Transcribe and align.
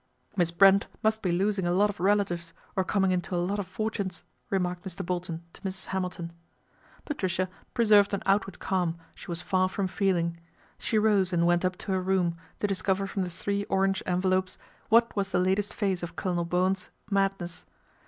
"Miss 0.35 0.49
Brent 0.49 0.87
must 1.03 1.21
be 1.21 1.31
losing 1.31 1.67
a 1.67 1.71
lot 1.71 1.91
of 1.91 1.99
relatives, 1.99 2.55
or 2.75 2.83
coming 2.83 3.11
into 3.11 3.35
a 3.35 3.37
lot 3.45 3.59
of 3.59 3.67
fortunes," 3.67 4.23
remarked 4.49 4.83
Mr. 4.83 5.05
Bolton 5.05 5.43
to 5.53 5.61
Mrs. 5.61 5.85
Hamilton. 5.93 6.33
Patricia 7.05 7.47
preserved 7.75 8.11
an 8.11 8.23
outward 8.25 8.57
calm 8.57 8.97
she 9.13 9.27
was 9.27 9.43
far 9.43 9.69
from 9.69 9.87
feeling. 9.87 10.39
She 10.79 10.97
rose 10.97 11.31
and 11.31 11.45
went 11.45 11.63
up 11.63 11.77
to 11.77 11.91
her 11.91 12.01
room 12.01 12.35
to 12.57 12.65
discover 12.65 13.05
from 13.05 13.21
the 13.21 13.29
three 13.29 13.63
orange 13.65 14.01
envelopes 14.07 14.57
what 14.89 15.15
was 15.15 15.29
the 15.29 15.37
latest 15.39 15.71
phase 15.71 16.01
of 16.01 16.15
Colonel 16.15 16.45
Bowen's 16.45 16.89
madness. 17.11 17.67